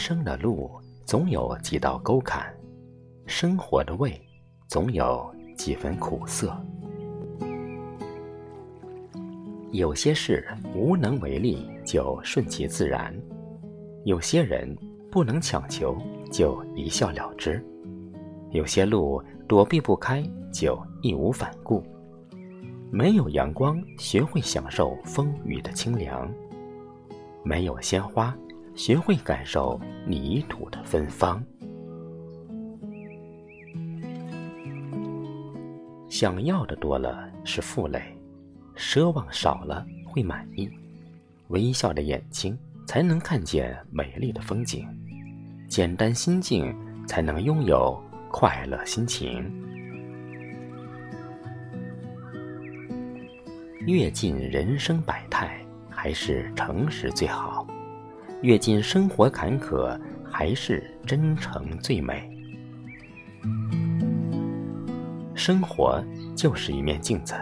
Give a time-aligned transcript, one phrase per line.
[0.00, 0.70] 生的路
[1.04, 2.50] 总有几道沟坎，
[3.26, 4.18] 生活的味
[4.66, 6.58] 总有几分苦涩。
[9.72, 10.42] 有些事
[10.74, 13.12] 无能为力，就顺其自然；
[14.06, 14.74] 有些人
[15.10, 15.94] 不能强求，
[16.32, 17.62] 就一笑了之；
[18.52, 21.84] 有些路躲避不开，就义无反顾。
[22.90, 26.26] 没有阳光，学会享受风雨的清凉；
[27.44, 28.34] 没有鲜花，
[28.74, 31.42] 学会感受泥土的芬芳。
[36.08, 38.02] 想要的多了是负累，
[38.76, 40.68] 奢望少了会满意。
[41.48, 42.56] 微笑的眼睛
[42.86, 44.86] 才能看见美丽的风景，
[45.68, 46.74] 简单心境
[47.06, 49.50] 才能拥有快乐心情。
[53.86, 55.58] 阅尽人生百态，
[55.88, 57.66] 还是诚实最好；
[58.42, 62.30] 阅尽生活坎坷，还是真诚最美。
[65.34, 66.02] 生活
[66.36, 67.34] 就是一面镜子，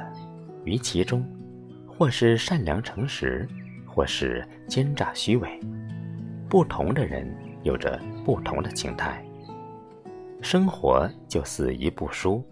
[0.64, 1.24] 于其中，
[1.86, 3.48] 或是善良诚实，
[3.86, 5.48] 或是奸诈虚伪。
[6.48, 7.32] 不同的人
[7.62, 9.24] 有着不同的情态。
[10.40, 12.44] 生活就似一部书，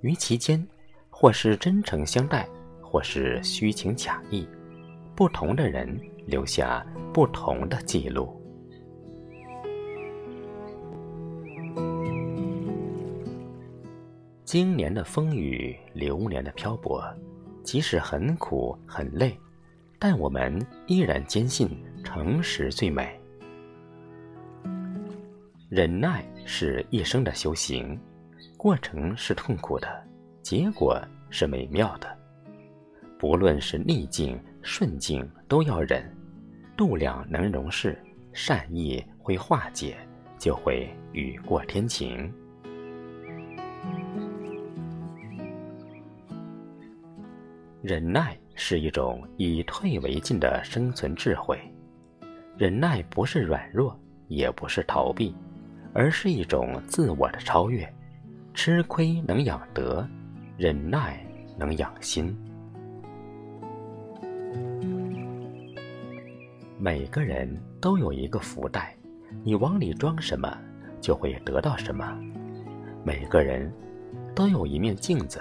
[0.00, 0.66] 于其间，
[1.10, 2.46] 或是真诚相待。
[2.80, 4.46] 或是虚情假意，
[5.16, 8.40] 不同的人留下不同的记录。
[14.44, 17.02] 经年的风雨，流年的漂泊，
[17.64, 19.36] 即使很苦很累，
[19.98, 21.68] 但我们依然坚信
[22.04, 23.18] 诚实最美。
[25.68, 27.98] 忍耐是一生的修行，
[28.56, 29.88] 过程是痛苦的，
[30.40, 32.16] 结果是美妙的。
[33.18, 36.02] 不论是逆境顺境，都要忍。
[36.74, 37.96] 度量能容事，
[38.32, 39.94] 善意会化解，
[40.38, 42.32] 就会雨过天晴。
[47.82, 51.58] 忍耐是一种以退为进的生存智慧。
[52.56, 53.96] 忍耐不是软弱，
[54.28, 55.36] 也不是逃避，
[55.92, 57.86] 而是一种自我的超越。
[58.54, 60.08] 吃亏能养德，
[60.56, 61.22] 忍耐
[61.58, 62.34] 能养心。
[66.84, 67.48] 每个人
[67.80, 68.94] 都有一个福袋，
[69.42, 70.54] 你往里装什么，
[71.00, 72.14] 就会得到什么。
[73.02, 73.72] 每个人
[74.34, 75.40] 都有一面镜子，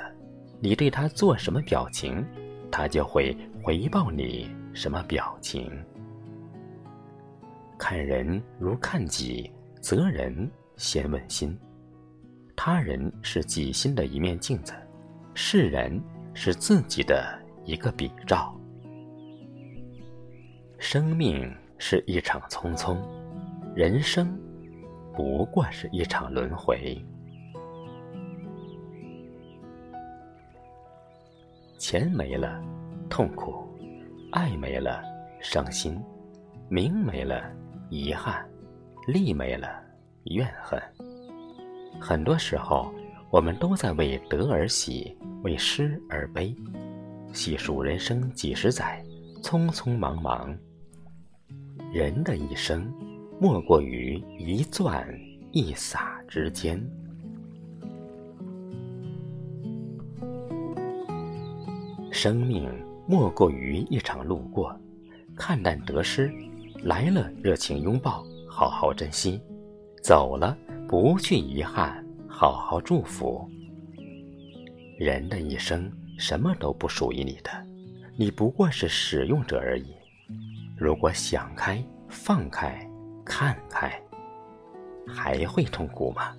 [0.61, 2.25] 你对他做什么表情，
[2.71, 5.69] 他就会回报你什么表情。
[7.77, 11.59] 看人如看己，责人先问心。
[12.55, 14.71] 他人是己心的一面镜子，
[15.33, 16.01] 世人
[16.33, 18.57] 是自己的一个比照。
[20.83, 22.97] 生命是一场匆匆，
[23.73, 24.37] 人生
[25.15, 27.01] 不过是一场轮回。
[31.79, 32.61] 钱没了，
[33.09, 33.65] 痛苦；
[34.33, 35.01] 爱没了，
[35.41, 35.95] 伤心；
[36.67, 37.49] 名没了，
[37.89, 38.45] 遗憾；
[39.07, 39.81] 利没了，
[40.25, 40.77] 怨恨。
[41.97, 42.93] 很多时候，
[43.31, 46.53] 我们都在为得而喜，为失而悲。
[47.31, 49.01] 细数人生几十载，
[49.41, 50.53] 匆匆忙忙。
[51.93, 52.91] 人的一生，
[53.39, 55.07] 莫过于一钻
[55.51, 56.83] 一撒之间。
[62.11, 62.67] 生命
[63.05, 64.75] 莫过于一场路过，
[65.35, 66.33] 看淡得失，
[66.81, 69.39] 来了热情拥抱，好好珍惜；
[70.01, 73.47] 走了不去遗憾，好好祝福。
[74.97, 77.51] 人的一生，什么都不属于你的，
[78.17, 79.93] 你不过是使用者而已。
[80.75, 82.85] 如果想开、放开、
[83.23, 84.01] 看开，
[85.07, 86.35] 还会痛苦吗？